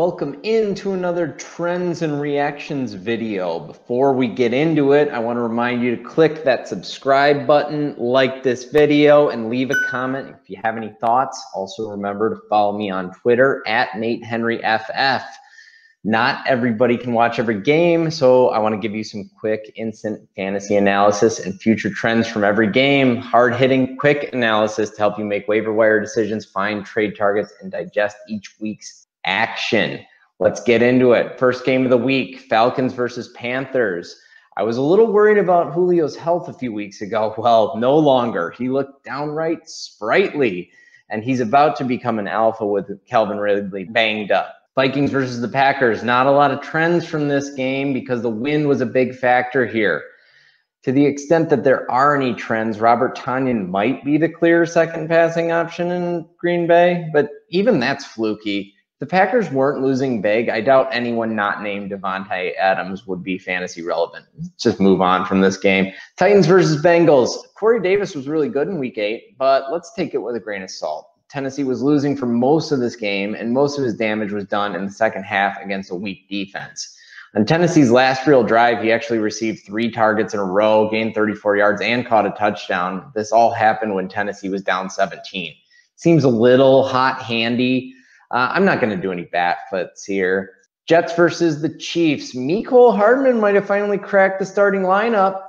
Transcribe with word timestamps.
Welcome 0.00 0.40
into 0.44 0.94
another 0.94 1.28
trends 1.28 2.00
and 2.00 2.22
reactions 2.22 2.94
video. 2.94 3.60
Before 3.60 4.14
we 4.14 4.28
get 4.28 4.54
into 4.54 4.92
it, 4.92 5.10
I 5.10 5.18
want 5.18 5.36
to 5.36 5.42
remind 5.42 5.82
you 5.82 5.94
to 5.94 6.02
click 6.02 6.42
that 6.42 6.66
subscribe 6.66 7.46
button, 7.46 7.94
like 7.98 8.42
this 8.42 8.64
video, 8.64 9.28
and 9.28 9.50
leave 9.50 9.70
a 9.70 9.74
comment 9.90 10.34
if 10.40 10.48
you 10.48 10.58
have 10.64 10.78
any 10.78 10.88
thoughts. 11.02 11.44
Also, 11.54 11.90
remember 11.90 12.30
to 12.30 12.40
follow 12.48 12.78
me 12.78 12.88
on 12.88 13.12
Twitter 13.12 13.62
at 13.66 13.98
Nate 13.98 14.24
Henry 14.24 14.56
FF. 14.62 15.22
Not 16.02 16.46
everybody 16.46 16.96
can 16.96 17.12
watch 17.12 17.38
every 17.38 17.60
game, 17.60 18.10
so 18.10 18.48
I 18.48 18.58
want 18.58 18.74
to 18.74 18.80
give 18.80 18.96
you 18.96 19.04
some 19.04 19.28
quick 19.38 19.70
instant 19.76 20.26
fantasy 20.34 20.76
analysis 20.76 21.40
and 21.40 21.60
future 21.60 21.90
trends 21.90 22.26
from 22.26 22.42
every 22.42 22.72
game. 22.72 23.16
Hard 23.16 23.54
hitting, 23.54 23.98
quick 23.98 24.32
analysis 24.32 24.88
to 24.88 24.96
help 24.96 25.18
you 25.18 25.26
make 25.26 25.46
waiver 25.46 25.74
wire 25.74 26.00
decisions, 26.00 26.46
find 26.46 26.86
trade 26.86 27.18
targets, 27.18 27.52
and 27.60 27.70
digest 27.70 28.16
each 28.30 28.58
week's 28.60 28.99
action. 29.24 30.04
Let's 30.38 30.62
get 30.62 30.82
into 30.82 31.12
it. 31.12 31.38
First 31.38 31.64
game 31.64 31.84
of 31.84 31.90
the 31.90 31.98
week 31.98 32.40
Falcons 32.40 32.94
versus 32.94 33.28
Panthers. 33.34 34.18
I 34.56 34.62
was 34.62 34.78
a 34.78 34.82
little 34.82 35.12
worried 35.12 35.38
about 35.38 35.74
Julio's 35.74 36.16
health 36.16 36.48
a 36.48 36.52
few 36.52 36.72
weeks 36.72 37.00
ago. 37.00 37.34
Well, 37.38 37.76
no 37.76 37.96
longer. 37.96 38.50
He 38.50 38.68
looked 38.68 39.04
downright 39.04 39.68
sprightly, 39.68 40.70
and 41.08 41.22
he's 41.22 41.40
about 41.40 41.76
to 41.76 41.84
become 41.84 42.18
an 42.18 42.28
alpha 42.28 42.66
with 42.66 42.90
Calvin 43.06 43.38
Ridley 43.38 43.84
banged 43.84 44.30
up. 44.30 44.56
Vikings 44.76 45.10
versus 45.10 45.40
the 45.40 45.48
Packers. 45.48 46.02
Not 46.02 46.26
a 46.26 46.30
lot 46.30 46.52
of 46.52 46.62
trends 46.62 47.04
from 47.06 47.28
this 47.28 47.50
game 47.50 47.92
because 47.92 48.22
the 48.22 48.30
wind 48.30 48.66
was 48.66 48.80
a 48.80 48.86
big 48.86 49.14
factor 49.14 49.66
here. 49.66 50.02
To 50.84 50.92
the 50.92 51.04
extent 51.04 51.50
that 51.50 51.64
there 51.64 51.90
are 51.90 52.16
any 52.16 52.32
trends, 52.32 52.80
Robert 52.80 53.16
Tonyan 53.16 53.68
might 53.68 54.02
be 54.04 54.16
the 54.16 54.28
clear 54.28 54.64
second 54.64 55.08
passing 55.08 55.52
option 55.52 55.90
in 55.90 56.26
Green 56.38 56.66
Bay, 56.66 57.08
but 57.12 57.28
even 57.50 57.78
that's 57.78 58.06
fluky 58.06 58.74
the 59.00 59.06
Packers 59.06 59.50
weren't 59.50 59.82
losing 59.82 60.20
big, 60.20 60.50
I 60.50 60.60
doubt 60.60 60.90
anyone 60.92 61.34
not 61.34 61.62
named 61.62 61.90
Davante 61.90 62.54
Adams 62.56 63.06
would 63.06 63.22
be 63.22 63.38
fantasy 63.38 63.80
relevant. 63.80 64.26
Let's 64.36 64.50
just 64.62 64.78
move 64.78 65.00
on 65.00 65.24
from 65.24 65.40
this 65.40 65.56
game. 65.56 65.90
Titans 66.18 66.46
versus 66.46 66.82
Bengals. 66.82 67.30
Corey 67.54 67.80
Davis 67.80 68.14
was 68.14 68.28
really 68.28 68.50
good 68.50 68.68
in 68.68 68.78
week 68.78 68.98
eight, 68.98 69.38
but 69.38 69.72
let's 69.72 69.94
take 69.94 70.12
it 70.12 70.18
with 70.18 70.36
a 70.36 70.40
grain 70.40 70.62
of 70.62 70.70
salt. 70.70 71.06
Tennessee 71.30 71.64
was 71.64 71.80
losing 71.80 72.14
for 72.14 72.26
most 72.26 72.72
of 72.72 72.78
this 72.78 72.94
game, 72.94 73.34
and 73.34 73.54
most 73.54 73.78
of 73.78 73.84
his 73.84 73.96
damage 73.96 74.32
was 74.32 74.44
done 74.44 74.74
in 74.74 74.84
the 74.84 74.92
second 74.92 75.22
half 75.22 75.58
against 75.62 75.90
a 75.90 75.94
weak 75.94 76.28
defense. 76.28 76.94
On 77.34 77.46
Tennessee's 77.46 77.90
last 77.90 78.26
real 78.26 78.42
drive, 78.42 78.82
he 78.82 78.92
actually 78.92 79.20
received 79.20 79.64
three 79.64 79.90
targets 79.90 80.34
in 80.34 80.40
a 80.40 80.44
row, 80.44 80.90
gained 80.90 81.14
34 81.14 81.56
yards, 81.56 81.80
and 81.80 82.04
caught 82.04 82.26
a 82.26 82.30
touchdown. 82.32 83.10
This 83.14 83.32
all 83.32 83.50
happened 83.50 83.94
when 83.94 84.08
Tennessee 84.08 84.50
was 84.50 84.62
down 84.62 84.90
17. 84.90 85.54
Seems 85.96 86.24
a 86.24 86.28
little 86.28 86.86
hot 86.86 87.22
handy 87.22 87.94
uh, 88.30 88.50
I'm 88.52 88.64
not 88.64 88.80
going 88.80 88.94
to 88.94 89.00
do 89.00 89.12
any 89.12 89.24
bat 89.24 89.58
flips 89.68 90.04
here. 90.04 90.54
Jets 90.86 91.14
versus 91.14 91.62
the 91.62 91.76
Chiefs. 91.76 92.34
Mecole 92.34 92.96
Hardman 92.96 93.38
might 93.38 93.54
have 93.54 93.66
finally 93.66 93.98
cracked 93.98 94.40
the 94.40 94.46
starting 94.46 94.82
lineup. 94.82 95.42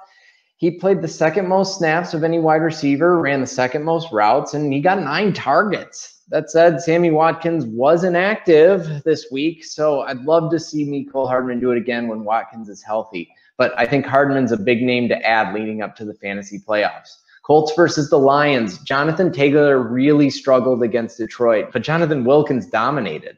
He 0.58 0.72
played 0.72 1.02
the 1.02 1.08
second 1.08 1.48
most 1.48 1.78
snaps 1.78 2.14
of 2.14 2.24
any 2.24 2.38
wide 2.38 2.62
receiver, 2.62 3.20
ran 3.20 3.42
the 3.42 3.48
second 3.48 3.84
most 3.84 4.12
routes, 4.12 4.54
and 4.54 4.72
he 4.72 4.80
got 4.80 5.02
nine 5.02 5.34
targets. 5.34 6.22
That 6.30 6.52
said, 6.52 6.80
Sammy 6.80 7.10
Watkins 7.10 7.66
was 7.66 8.04
inactive 8.04 9.04
this 9.04 9.26
week, 9.32 9.66
so 9.66 10.02
I'd 10.02 10.22
love 10.22 10.52
to 10.52 10.60
see 10.60 10.86
Mecole 10.86 11.28
Hardman 11.28 11.60
do 11.60 11.72
it 11.72 11.78
again 11.78 12.08
when 12.08 12.24
Watkins 12.24 12.70
is 12.70 12.84
healthy. 12.84 13.28
But 13.58 13.74
I 13.78 13.86
think 13.86 14.06
Hardman's 14.06 14.52
a 14.52 14.58
big 14.58 14.82
name 14.82 15.10
to 15.10 15.18
add 15.28 15.54
leading 15.54 15.82
up 15.82 15.96
to 15.98 16.06
the 16.06 16.14
fantasy 16.14 16.60
playoffs. 16.60 17.10
Colts 17.52 17.74
versus 17.76 18.10
the 18.10 18.18
Lions. 18.18 18.78
Jonathan 18.78 19.30
Taylor 19.30 19.78
really 19.78 20.30
struggled 20.30 20.82
against 20.84 21.18
Detroit, 21.18 21.72
but 21.74 21.82
Jordan 21.82 22.24
Wilkins 22.24 22.66
dominated. 22.68 23.38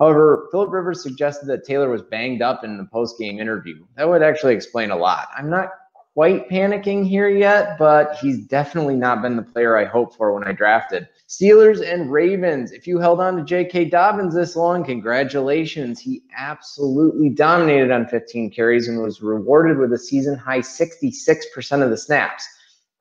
However, 0.00 0.48
Philip 0.50 0.72
Rivers 0.72 1.02
suggested 1.02 1.44
that 1.48 1.66
Taylor 1.66 1.90
was 1.90 2.00
banged 2.00 2.40
up 2.40 2.64
in 2.64 2.78
the 2.78 2.86
post-game 2.86 3.38
interview. 3.38 3.84
That 3.98 4.08
would 4.08 4.22
actually 4.22 4.54
explain 4.54 4.92
a 4.92 4.96
lot. 4.96 5.28
I'm 5.36 5.50
not 5.50 5.68
quite 6.14 6.48
panicking 6.48 7.06
here 7.06 7.28
yet, 7.28 7.78
but 7.78 8.16
he's 8.16 8.46
definitely 8.46 8.96
not 8.96 9.20
been 9.20 9.36
the 9.36 9.42
player 9.42 9.76
I 9.76 9.84
hoped 9.84 10.16
for 10.16 10.32
when 10.32 10.44
I 10.44 10.52
drafted. 10.52 11.06
Steelers 11.28 11.86
and 11.86 12.10
Ravens. 12.10 12.72
If 12.72 12.86
you 12.86 12.98
held 12.98 13.20
on 13.20 13.36
to 13.36 13.44
J.K. 13.44 13.90
Dobbins 13.90 14.34
this 14.34 14.56
long, 14.56 14.82
congratulations. 14.84 16.00
He 16.00 16.22
absolutely 16.34 17.28
dominated 17.28 17.90
on 17.90 18.06
15 18.06 18.52
carries 18.52 18.88
and 18.88 19.02
was 19.02 19.20
rewarded 19.20 19.76
with 19.76 19.92
a 19.92 19.98
season 19.98 20.34
high 20.34 20.60
66% 20.60 21.82
of 21.82 21.90
the 21.90 21.98
snaps 21.98 22.48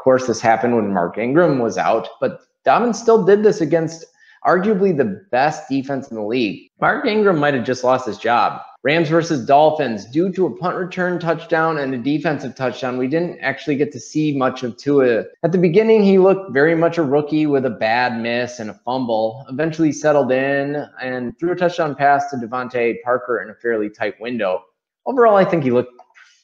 course, 0.04 0.28
this 0.28 0.42
happened 0.42 0.76
when 0.76 0.94
Mark 0.94 1.18
Ingram 1.18 1.60
was 1.60 1.78
out, 1.78 2.10
but 2.20 2.42
Dobbins 2.66 3.00
still 3.00 3.24
did 3.24 3.44
this 3.44 3.62
against 3.62 4.06
arguably 4.46 4.96
the 4.96 5.26
best 5.32 5.70
defense 5.70 6.10
in 6.10 6.18
the 6.18 6.24
league. 6.24 6.70
Mark 6.82 7.06
Ingram 7.06 7.38
might 7.38 7.54
have 7.54 7.64
just 7.64 7.84
lost 7.84 8.06
his 8.06 8.18
job. 8.18 8.62
Rams 8.84 9.08
versus 9.08 9.46
Dolphins, 9.46 10.06
due 10.06 10.30
to 10.34 10.46
a 10.46 10.58
punt 10.58 10.76
return 10.76 11.18
touchdown 11.18 11.78
and 11.78 11.96
a 11.96 11.98
defensive 11.98 12.54
touchdown, 12.54 12.98
we 12.98 13.08
didn't 13.08 13.40
actually 13.40 13.78
get 13.78 13.94
to 13.94 14.00
see 14.00 14.36
much 14.36 14.62
of 14.64 14.76
Tua. 14.76 15.24
At 15.44 15.54
the 15.54 15.58
beginning, 15.58 16.04
he 16.04 16.18
looked 16.18 16.52
very 16.52 16.76
much 16.76 16.98
a 16.98 17.04
rookie 17.04 17.46
with 17.46 17.66
a 17.66 17.70
bad 17.70 18.20
miss 18.20 18.60
and 18.60 18.70
a 18.70 18.74
fumble. 18.74 19.46
Eventually 19.48 19.94
settled 19.94 20.34
in 20.34 20.86
and 21.02 21.40
threw 21.40 21.54
a 21.54 21.56
touchdown 21.56 21.96
pass 21.96 22.30
to 22.32 22.36
DeVante 22.36 23.02
Parker 23.06 23.42
in 23.42 23.50
a 23.50 23.56
fairly 23.56 23.90
tight 23.90 24.20
window. 24.20 24.62
Overall, 25.06 25.38
I 25.38 25.46
think 25.46 25.64
he 25.64 25.72
looked 25.72 25.94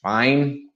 fine 0.02 0.69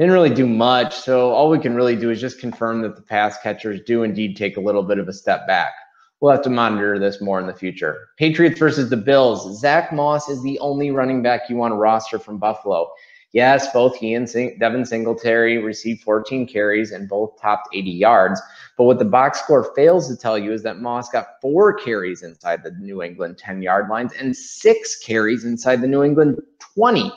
didn't 0.00 0.14
really 0.14 0.34
do 0.34 0.46
much. 0.46 0.94
So 0.94 1.30
all 1.30 1.50
we 1.50 1.58
can 1.58 1.74
really 1.74 1.94
do 1.94 2.08
is 2.08 2.22
just 2.22 2.40
confirm 2.40 2.80
that 2.80 2.96
the 2.96 3.02
pass 3.02 3.36
catchers 3.42 3.82
do 3.82 4.02
indeed 4.02 4.34
take 4.34 4.56
a 4.56 4.60
little 4.60 4.82
bit 4.82 4.98
of 4.98 5.08
a 5.08 5.12
step 5.12 5.46
back. 5.46 5.72
We'll 6.20 6.32
have 6.32 6.42
to 6.44 6.50
monitor 6.50 6.98
this 6.98 7.20
more 7.20 7.38
in 7.38 7.46
the 7.46 7.52
future. 7.52 8.08
Patriots 8.16 8.58
versus 8.58 8.88
the 8.88 8.96
Bills. 8.96 9.60
Zack 9.60 9.92
Moss 9.92 10.30
is 10.30 10.42
the 10.42 10.58
only 10.60 10.90
running 10.90 11.22
back 11.22 11.50
you 11.50 11.56
want 11.56 11.72
to 11.72 11.76
roster 11.76 12.18
from 12.18 12.38
Buffalo. 12.38 12.90
Yes, 13.32 13.70
both 13.74 13.94
he 13.94 14.14
and 14.14 14.28
Sing- 14.28 14.56
Devin 14.58 14.86
Singletary 14.86 15.58
received 15.58 16.02
14 16.02 16.46
carries 16.46 16.92
and 16.92 17.06
both 17.06 17.38
topped 17.38 17.68
80 17.74 17.90
yards. 17.90 18.40
But 18.78 18.84
what 18.84 18.98
the 18.98 19.04
box 19.04 19.40
score 19.40 19.72
fails 19.74 20.08
to 20.08 20.16
tell 20.16 20.38
you 20.38 20.52
is 20.52 20.62
that 20.62 20.80
Moss 20.80 21.10
got 21.10 21.40
four 21.42 21.74
carries 21.74 22.22
inside 22.22 22.62
the 22.62 22.72
New 22.80 23.02
England 23.02 23.36
10 23.36 23.60
yard 23.60 23.90
lines 23.90 24.14
and 24.14 24.34
six 24.34 24.98
carries 24.98 25.44
inside 25.44 25.82
the 25.82 25.86
New 25.86 26.02
England 26.02 26.40
20. 26.74 27.12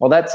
Well, 0.00 0.10
that's 0.10 0.34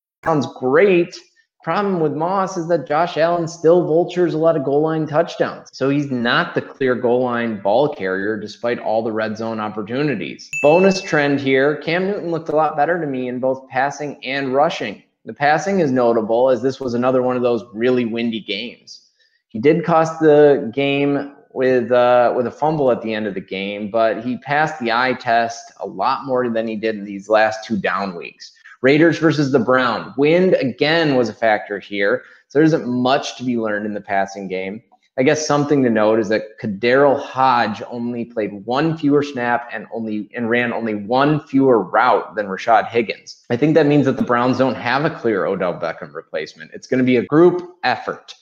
sounds 0.23 0.47
great. 0.59 1.15
Problem 1.63 1.99
with 1.99 2.13
Moss 2.13 2.57
is 2.57 2.67
that 2.69 2.87
Josh 2.87 3.17
Allen 3.17 3.47
still 3.47 3.85
vultures 3.85 4.33
a 4.33 4.37
lot 4.37 4.57
of 4.57 4.63
goal 4.63 4.81
line 4.81 5.05
touchdowns. 5.05 5.69
So 5.71 5.89
he's 5.89 6.09
not 6.09 6.55
the 6.55 6.61
clear 6.61 6.95
goal 6.95 7.23
line 7.23 7.61
ball 7.61 7.93
carrier 7.93 8.35
despite 8.39 8.79
all 8.79 9.03
the 9.03 9.11
red 9.11 9.37
zone 9.37 9.59
opportunities. 9.59 10.49
Bonus 10.63 11.01
trend 11.01 11.39
here 11.39 11.77
Cam 11.77 12.07
Newton 12.07 12.31
looked 12.31 12.49
a 12.49 12.55
lot 12.55 12.75
better 12.75 12.99
to 12.99 13.05
me 13.05 13.27
in 13.27 13.39
both 13.39 13.67
passing 13.69 14.23
and 14.25 14.55
rushing. 14.55 15.03
The 15.25 15.33
passing 15.33 15.81
is 15.81 15.91
notable 15.91 16.49
as 16.49 16.63
this 16.63 16.79
was 16.79 16.95
another 16.95 17.21
one 17.21 17.35
of 17.35 17.43
those 17.43 17.63
really 17.73 18.05
windy 18.05 18.41
games. 18.41 19.09
He 19.49 19.59
did 19.59 19.85
cost 19.85 20.19
the 20.19 20.71
game 20.73 21.35
with 21.53 21.91
uh, 21.91 22.33
with 22.35 22.47
a 22.47 22.51
fumble 22.51 22.89
at 22.89 23.03
the 23.03 23.13
end 23.13 23.27
of 23.27 23.35
the 23.35 23.41
game, 23.41 23.91
but 23.91 24.23
he 24.23 24.37
passed 24.37 24.79
the 24.79 24.91
eye 24.91 25.13
test 25.13 25.71
a 25.79 25.85
lot 25.85 26.25
more 26.25 26.49
than 26.49 26.67
he 26.67 26.75
did 26.75 26.95
in 26.95 27.05
these 27.05 27.29
last 27.29 27.65
two 27.65 27.77
down 27.77 28.15
weeks. 28.15 28.53
Raiders 28.81 29.19
versus 29.19 29.51
the 29.51 29.59
Brown. 29.59 30.13
Wind 30.17 30.55
again 30.55 31.15
was 31.15 31.29
a 31.29 31.33
factor 31.33 31.79
here. 31.79 32.23
So 32.47 32.59
there 32.59 32.65
isn't 32.65 32.87
much 32.87 33.37
to 33.37 33.43
be 33.43 33.57
learned 33.57 33.85
in 33.85 33.93
the 33.93 34.01
passing 34.01 34.47
game. 34.47 34.83
I 35.17 35.23
guess 35.23 35.45
something 35.45 35.83
to 35.83 35.89
note 35.89 36.19
is 36.19 36.29
that 36.29 36.57
KhaDarel 36.59 37.21
Hodge 37.21 37.83
only 37.89 38.25
played 38.25 38.65
one 38.65 38.97
fewer 38.97 39.21
snap 39.21 39.69
and 39.71 39.85
only 39.93 40.29
and 40.33 40.49
ran 40.49 40.71
only 40.71 40.95
one 40.95 41.41
fewer 41.41 41.83
route 41.83 42.35
than 42.35 42.47
Rashard 42.47 42.87
Higgins. 42.87 43.45
I 43.49 43.57
think 43.57 43.75
that 43.75 43.85
means 43.85 44.05
that 44.05 44.17
the 44.17 44.23
Browns 44.23 44.57
don't 44.57 44.75
have 44.75 45.03
a 45.03 45.09
clear 45.09 45.45
Odell 45.45 45.73
Beckham 45.73 46.13
replacement. 46.13 46.71
It's 46.73 46.87
going 46.87 46.99
to 46.99 47.03
be 47.03 47.17
a 47.17 47.25
group 47.25 47.61
effort. 47.83 48.33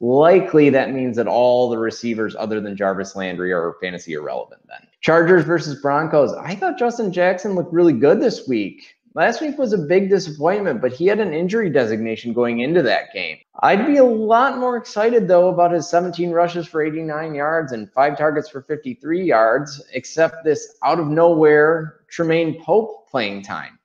Likely 0.00 0.70
that 0.70 0.92
means 0.92 1.16
that 1.16 1.26
all 1.26 1.70
the 1.70 1.78
receivers 1.78 2.34
other 2.36 2.60
than 2.60 2.76
Jarvis 2.76 3.14
Landry 3.14 3.52
are 3.52 3.76
fantasy 3.80 4.14
irrelevant 4.14 4.62
then. 4.68 4.86
Chargers 5.00 5.44
versus 5.44 5.80
Broncos. 5.80 6.32
I 6.34 6.54
thought 6.54 6.78
Justin 6.78 7.12
Jackson 7.12 7.54
looked 7.54 7.72
really 7.72 7.92
good 7.92 8.20
this 8.20 8.48
week. 8.48 8.96
Last 9.14 9.42
week 9.42 9.58
was 9.58 9.74
a 9.74 9.78
big 9.78 10.08
disappointment, 10.08 10.80
but 10.80 10.94
he 10.94 11.06
had 11.06 11.20
an 11.20 11.34
injury 11.34 11.68
designation 11.68 12.32
going 12.32 12.60
into 12.60 12.80
that 12.82 13.12
game. 13.12 13.38
I'd 13.60 13.86
be 13.86 13.98
a 13.98 14.04
lot 14.04 14.56
more 14.56 14.78
excited, 14.78 15.28
though, 15.28 15.50
about 15.50 15.70
his 15.70 15.90
17 15.90 16.30
rushes 16.30 16.66
for 16.66 16.82
89 16.82 17.34
yards 17.34 17.72
and 17.72 17.92
five 17.92 18.16
targets 18.16 18.48
for 18.48 18.62
53 18.62 19.22
yards, 19.22 19.82
except 19.92 20.44
this 20.44 20.78
out 20.82 20.98
of 20.98 21.08
nowhere 21.08 22.00
Troymaine 22.10 22.62
Pope 22.62 23.06
playing 23.10 23.42
time. 23.42 23.78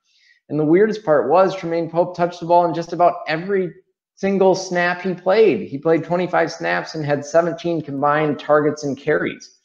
And 0.47 0.57
the 0.57 0.65
weirdest 0.65 1.03
part 1.03 1.29
was 1.29 1.53
Troymaine 1.53 1.91
Pope 1.91 2.15
touched 2.15 2.39
the 2.39 2.45
ball 2.45 2.63
in 2.63 2.73
just 2.73 2.93
about 2.93 3.15
every 3.27 3.73
single 4.15 4.55
snap 4.55 5.01
he 5.01 5.13
played. 5.13 5.67
He 5.67 5.77
played 5.77 6.05
25 6.05 6.53
snaps 6.53 6.95
and 6.95 7.05
had 7.05 7.25
17 7.25 7.81
combined 7.81 8.39
targets 8.39 8.85
and 8.85 8.97
carries. 8.97 9.56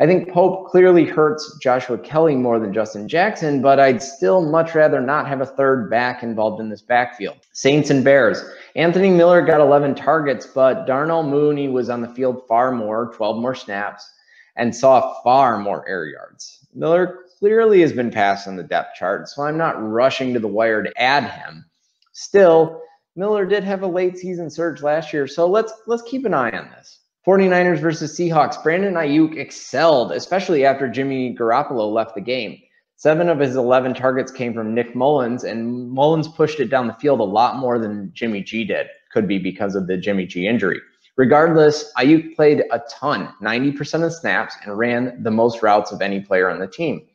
I 0.00 0.06
think 0.06 0.28
Pope 0.32 0.68
clearly 0.68 1.04
hurts 1.04 1.56
Joshua 1.62 1.96
Kelley 1.96 2.34
more 2.34 2.58
than 2.58 2.72
Justin 2.72 3.08
Jackson, 3.08 3.62
but 3.62 3.78
I'd 3.78 4.02
still 4.02 4.42
much 4.42 4.74
rather 4.74 5.00
not 5.00 5.28
have 5.28 5.40
a 5.40 5.46
third 5.46 5.88
back 5.88 6.24
involved 6.24 6.60
in 6.60 6.68
this 6.68 6.82
backfield. 6.82 7.36
Saints 7.52 7.90
and 7.90 8.02
Bears. 8.02 8.44
Anthony 8.74 9.10
Miller 9.10 9.40
got 9.40 9.60
11 9.60 9.94
targets, 9.94 10.46
but 10.46 10.86
Darnell 10.86 11.22
Mooney 11.22 11.68
was 11.68 11.90
on 11.90 12.00
the 12.00 12.08
field 12.08 12.42
far 12.48 12.72
more, 12.72 13.12
12 13.14 13.40
more 13.40 13.54
snaps, 13.54 14.10
and 14.56 14.74
saw 14.74 15.22
far 15.22 15.58
more 15.58 15.88
air 15.88 16.06
yards. 16.06 16.66
Miller 16.74 17.20
clearly 17.38 17.80
has 17.80 17.92
been 17.92 18.10
passed 18.10 18.48
on 18.48 18.56
the 18.56 18.64
depth 18.64 18.96
chart, 18.96 19.28
so 19.28 19.42
I'm 19.42 19.56
not 19.56 19.80
rushing 19.80 20.34
to 20.34 20.40
the 20.40 20.48
wire 20.48 20.82
to 20.82 21.00
add 21.00 21.30
him. 21.30 21.64
Still, 22.12 22.80
Miller 23.14 23.46
did 23.46 23.62
have 23.62 23.82
a 23.82 23.86
late 23.86 24.18
season 24.18 24.50
surge 24.50 24.82
last 24.82 25.12
year, 25.12 25.28
so 25.28 25.46
let's 25.46 25.72
let's 25.86 26.02
keep 26.02 26.24
an 26.24 26.34
eye 26.34 26.50
on 26.50 26.70
this. 26.70 26.98
49ers 27.26 27.80
versus 27.80 28.18
Seahawks. 28.18 28.62
Brandon 28.62 28.94
Aiyuk 28.94 29.38
excelled, 29.38 30.12
especially 30.12 30.64
after 30.64 30.88
Jimmy 30.88 31.34
Garoppolo 31.34 31.90
left 31.90 32.14
the 32.14 32.20
game. 32.20 32.58
Seven 32.96 33.28
of 33.28 33.40
his 33.40 33.56
11 33.56 33.94
targets 33.94 34.30
came 34.30 34.52
from 34.52 34.74
Nick 34.74 34.94
Mullens, 34.94 35.42
and 35.42 35.90
Mullens 35.90 36.28
pushed 36.28 36.60
it 36.60 36.68
down 36.68 36.86
the 36.86 36.94
field 36.94 37.20
a 37.20 37.24
lot 37.24 37.56
more 37.56 37.78
than 37.78 38.10
Jimmy 38.12 38.42
G 38.42 38.64
did. 38.64 38.86
Could 39.12 39.26
be 39.26 39.38
because 39.38 39.74
of 39.74 39.86
the 39.86 39.96
Jimmy 39.96 40.26
G 40.26 40.46
injury. 40.46 40.80
Regardless, 41.16 41.92
Aiyuk 41.96 42.34
played 42.34 42.64
a 42.70 42.80
ton, 42.90 43.32
90% 43.42 44.04
of 44.04 44.12
snaps, 44.12 44.56
and 44.64 44.76
ran 44.76 45.22
the 45.22 45.30
most 45.30 45.62
routes 45.62 45.92
of 45.92 46.02
any 46.02 46.20
player 46.20 46.50
on 46.50 46.58
the 46.58 46.66
team. 46.66 47.06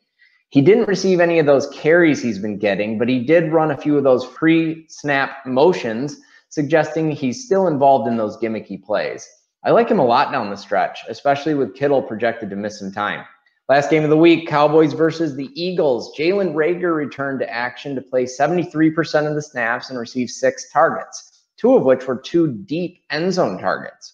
He 0.50 0.62
didn't 0.62 0.88
receive 0.88 1.20
any 1.20 1.38
of 1.38 1.46
those 1.46 1.68
carries 1.68 2.22
he's 2.22 2.40
been 2.40 2.58
getting, 2.58 2.98
but 2.98 3.10
he 3.10 3.24
did 3.24 3.52
run 3.52 3.70
a 3.70 3.78
few 3.78 3.98
of 3.98 4.04
those 4.04 4.26
free 4.26 4.86
snap 4.90 5.46
motions, 5.46 6.18
suggesting 6.50 7.12
he's 7.12 7.46
still 7.46 7.68
involved 7.68 8.08
in 8.08 8.18
those 8.18 8.38
gimmicky 8.38 8.82
plays. 8.82 9.28
I 9.64 9.72
like 9.72 9.90
him 9.90 10.00
a 10.00 10.06
lot 10.06 10.32
down 10.32 10.50
the 10.50 10.56
stretch, 10.56 11.00
especially 11.10 11.54
with 11.54 11.76
Kittle 11.76 12.02
projected 12.02 12.50
to 12.50 12.56
miss 12.56 12.80
some 12.80 12.94
time. 12.94 13.26
Last 13.68 13.90
game 13.90 14.04
of 14.04 14.10
the 14.10 14.18
week, 14.18 14.48
Cowboys 14.48 14.94
versus 14.94 15.36
the 15.36 15.50
Eagles. 15.54 16.18
Jalen 16.18 16.54
Reagor 16.54 16.96
returned 16.96 17.40
to 17.42 17.50
action 17.54 17.94
to 17.94 18.02
play 18.02 18.24
73% 18.24 19.28
of 19.28 19.36
the 19.36 19.42
snaps 19.42 19.90
and 19.90 20.00
receive 20.00 20.30
six 20.30 20.72
targets, 20.72 21.44
two 21.58 21.76
of 21.76 21.84
which 21.84 22.08
were 22.08 22.16
two 22.16 22.54
deep 22.54 23.04
end 23.10 23.34
zone 23.34 23.60
targets. 23.60 24.14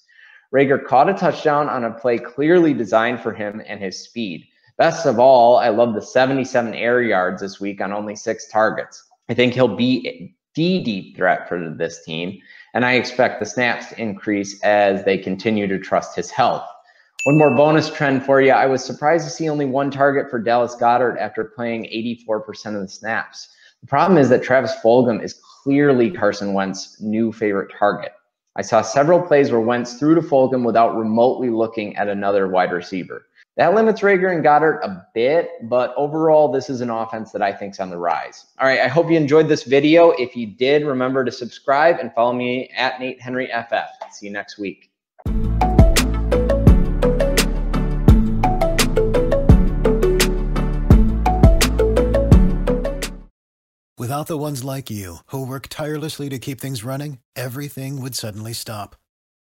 Reagor 0.51 0.83
caught 0.83 1.09
a 1.09 1.13
touchdown 1.13 1.69
on 1.69 1.83
a 1.83 1.91
play 1.91 2.17
clearly 2.17 2.73
designed 2.73 3.21
for 3.21 3.31
him 3.31 3.61
and 3.67 3.79
his 3.79 3.97
speed. 4.03 4.45
Best 4.77 5.05
of 5.05 5.19
all, 5.19 5.57
I 5.57 5.69
love 5.69 5.93
the 5.93 6.01
77 6.01 6.73
air 6.73 7.01
yards 7.01 7.41
this 7.41 7.61
week 7.61 7.81
on 7.81 7.93
only 7.93 8.15
six 8.15 8.49
targets. 8.49 9.07
I 9.29 9.35
think 9.35 9.53
he'll 9.53 9.75
be 9.75 10.35
the 10.55 10.83
deep 10.83 11.15
threat 11.15 11.47
for 11.47 11.69
this 11.77 12.03
team 12.03 12.41
and 12.75 12.85
I 12.85 12.93
expect 12.93 13.39
the 13.39 13.45
snaps 13.45 13.87
to 13.87 14.01
increase 14.01 14.61
as 14.61 15.05
they 15.05 15.17
continue 15.17 15.65
to 15.65 15.79
trust 15.79 16.15
his 16.15 16.29
health. 16.29 16.67
One 17.23 17.37
more 17.37 17.55
bonus 17.55 17.89
trend 17.89 18.23
for 18.23 18.41
you. 18.41 18.51
I 18.51 18.65
was 18.65 18.83
surprised 18.83 19.23
to 19.23 19.31
see 19.31 19.49
only 19.49 19.65
one 19.65 19.89
target 19.89 20.29
for 20.29 20.39
Dallas 20.39 20.75
Goedert 20.75 21.17
after 21.17 21.45
playing 21.45 21.85
84% 21.85 22.75
of 22.75 22.81
the 22.81 22.87
snaps. 22.89 23.47
The 23.81 23.87
problem 23.87 24.19
is 24.19 24.29
that 24.29 24.43
Travis 24.43 24.73
Fulgham 24.83 25.23
is 25.23 25.41
clearly 25.63 26.11
Carson 26.11 26.53
Wentz's 26.53 26.97
new 27.01 27.31
favorite 27.31 27.73
target. 27.79 28.11
I 28.57 28.61
saw 28.61 28.81
several 28.81 29.21
plays 29.21 29.51
where 29.51 29.61
Wentz 29.61 29.93
threw 29.93 30.13
to 30.13 30.21
Fulgham 30.21 30.65
without 30.65 30.97
remotely 30.97 31.49
looking 31.49 31.95
at 31.95 32.09
another 32.09 32.47
wide 32.47 32.71
receiver. 32.71 33.25
That 33.57 33.73
limits 33.73 34.01
Reagor 34.01 34.35
and 34.35 34.43
Goedert 34.43 34.83
a 34.83 35.07
bit, 35.13 35.49
but 35.63 35.93
overall, 35.95 36.51
this 36.51 36.69
is 36.69 36.81
an 36.81 36.89
offense 36.89 37.31
that 37.31 37.41
I 37.41 37.53
think 37.53 37.73
is 37.73 37.79
on 37.79 37.89
the 37.89 37.97
rise. 37.97 38.47
All 38.59 38.67
right, 38.67 38.81
I 38.81 38.89
hope 38.89 39.09
you 39.09 39.15
enjoyed 39.15 39.47
this 39.47 39.63
video. 39.63 40.11
If 40.11 40.35
you 40.35 40.45
did, 40.45 40.83
remember 40.83 41.23
to 41.23 41.31
subscribe 41.31 41.99
and 41.99 42.13
follow 42.13 42.33
me 42.33 42.69
at 42.75 42.99
Nate 42.99 43.21
Henry 43.21 43.47
FF. 43.47 44.11
See 44.11 44.25
you 44.25 44.33
next 44.33 44.57
week. 44.57 44.91
Without 53.97 54.27
the 54.27 54.37
ones 54.37 54.65
like 54.65 54.91
you, 54.91 55.19
who 55.27 55.47
work 55.47 55.67
tirelessly 55.69 56.27
to 56.27 56.39
keep 56.39 56.59
things 56.59 56.83
running, 56.83 57.19
everything 57.37 58.01
would 58.01 58.15
suddenly 58.15 58.51
stop. 58.51 58.97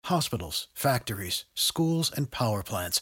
Hospitals, 0.05 0.67
factories, 0.73 1.45
schools, 1.53 2.12
and 2.12 2.31
power 2.31 2.63
plants 2.63 3.01